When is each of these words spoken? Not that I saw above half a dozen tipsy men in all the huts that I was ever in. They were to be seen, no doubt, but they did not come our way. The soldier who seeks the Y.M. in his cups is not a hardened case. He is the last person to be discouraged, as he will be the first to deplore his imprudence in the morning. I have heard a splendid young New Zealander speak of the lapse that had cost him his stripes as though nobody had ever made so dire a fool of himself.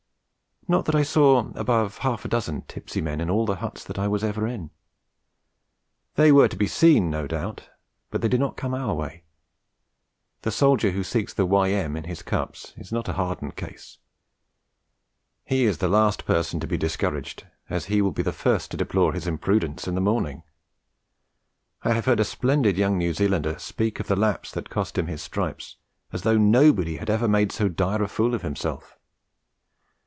Not 0.67 0.85
that 0.85 0.93
I 0.95 1.01
saw 1.03 1.49
above 1.55 1.97
half 1.97 2.23
a 2.23 2.27
dozen 2.29 2.61
tipsy 2.61 3.01
men 3.01 3.19
in 3.19 3.29
all 3.29 3.45
the 3.47 3.57
huts 3.57 3.83
that 3.83 3.97
I 3.99 4.07
was 4.07 4.23
ever 4.23 4.47
in. 4.47 4.69
They 6.15 6.31
were 6.31 6.47
to 6.47 6.55
be 6.55 6.67
seen, 6.67 7.09
no 7.09 7.25
doubt, 7.27 7.69
but 8.11 8.21
they 8.21 8.27
did 8.29 8.39
not 8.39 8.55
come 8.55 8.73
our 8.73 8.93
way. 8.93 9.23
The 10.43 10.51
soldier 10.51 10.91
who 10.91 11.03
seeks 11.03 11.33
the 11.33 11.45
Y.M. 11.47 11.97
in 11.97 12.03
his 12.05 12.21
cups 12.21 12.73
is 12.77 12.89
not 12.91 13.09
a 13.09 13.13
hardened 13.13 13.57
case. 13.57 13.97
He 15.43 15.65
is 15.65 15.79
the 15.79 15.89
last 15.89 16.25
person 16.25 16.59
to 16.61 16.67
be 16.67 16.77
discouraged, 16.77 17.45
as 17.69 17.85
he 17.85 17.99
will 18.01 18.11
be 18.13 18.23
the 18.23 18.31
first 18.31 18.69
to 18.71 18.77
deplore 18.77 19.11
his 19.13 19.27
imprudence 19.27 19.87
in 19.89 19.95
the 19.95 19.99
morning. 19.99 20.43
I 21.81 21.91
have 21.93 22.05
heard 22.05 22.19
a 22.19 22.23
splendid 22.23 22.77
young 22.77 22.97
New 22.99 23.13
Zealander 23.15 23.57
speak 23.59 23.99
of 23.99 24.07
the 24.07 24.15
lapse 24.15 24.51
that 24.51 24.65
had 24.67 24.69
cost 24.69 24.97
him 24.97 25.07
his 25.07 25.21
stripes 25.23 25.75
as 26.13 26.21
though 26.21 26.37
nobody 26.37 26.95
had 26.97 27.09
ever 27.09 27.27
made 27.27 27.51
so 27.51 27.67
dire 27.67 28.03
a 28.03 28.07
fool 28.07 28.33
of 28.35 28.43
himself. 28.43 28.95